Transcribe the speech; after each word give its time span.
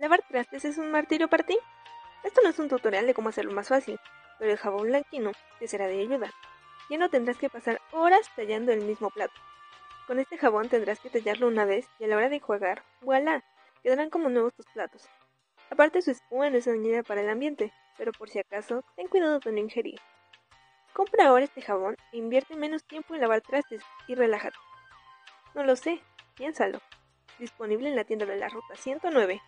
¿Lavar 0.00 0.22
trastes 0.26 0.64
es 0.64 0.78
un 0.78 0.90
martirio 0.90 1.28
para 1.28 1.44
ti? 1.44 1.58
Esto 2.24 2.40
no 2.42 2.48
es 2.48 2.58
un 2.58 2.70
tutorial 2.70 3.06
de 3.06 3.12
cómo 3.12 3.28
hacerlo 3.28 3.52
más 3.52 3.68
fácil, 3.68 4.00
pero 4.38 4.50
el 4.50 4.56
jabón 4.56 4.84
blanquino 4.84 5.32
te 5.58 5.68
será 5.68 5.88
de 5.88 6.00
ayuda. 6.00 6.32
Ya 6.88 6.96
no 6.96 7.10
tendrás 7.10 7.36
que 7.36 7.50
pasar 7.50 7.82
horas 7.92 8.26
tallando 8.34 8.72
el 8.72 8.80
mismo 8.80 9.10
plato. 9.10 9.34
Con 10.06 10.18
este 10.18 10.38
jabón 10.38 10.70
tendrás 10.70 11.00
que 11.00 11.10
tallarlo 11.10 11.48
una 11.48 11.66
vez 11.66 11.86
y 11.98 12.04
a 12.04 12.06
la 12.06 12.16
hora 12.16 12.30
de 12.30 12.40
jugar, 12.40 12.82
voilà, 13.02 13.44
quedarán 13.82 14.08
como 14.08 14.30
nuevos 14.30 14.54
tus 14.54 14.64
platos. 14.72 15.06
Aparte 15.68 16.00
su 16.00 16.12
espuma 16.12 16.48
no 16.48 16.56
es 16.56 16.64
dañina 16.64 17.02
para 17.02 17.20
el 17.20 17.28
ambiente, 17.28 17.70
pero 17.98 18.12
por 18.12 18.30
si 18.30 18.38
acaso, 18.38 18.82
ten 18.96 19.06
cuidado 19.06 19.38
de 19.38 19.52
no 19.52 19.58
ingerir. 19.58 20.00
Compra 20.94 21.26
ahora 21.26 21.44
este 21.44 21.60
jabón 21.60 21.98
e 22.12 22.16
invierte 22.16 22.56
menos 22.56 22.84
tiempo 22.84 23.14
en 23.14 23.20
lavar 23.20 23.42
trastes 23.42 23.82
y 24.08 24.14
relájate. 24.14 24.56
No 25.54 25.62
lo 25.62 25.76
sé, 25.76 26.00
piénsalo. 26.36 26.80
Disponible 27.38 27.90
en 27.90 27.96
la 27.96 28.04
tienda 28.04 28.24
de 28.24 28.38
la 28.38 28.48
Ruta 28.48 28.76
109. 28.76 29.42